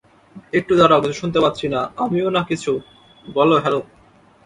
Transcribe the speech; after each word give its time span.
একটু 0.53 0.73
দাড়াও 0.79 1.01
কিছু 1.03 1.15
শুনতে 1.21 1.39
পাচ্ছি 1.43 1.65
না 1.73 1.81
আমিও 2.03 2.27
না 2.35 2.41
কিছু 2.49 2.71
বলো 3.25 3.55
হ্যালো? 3.63 3.79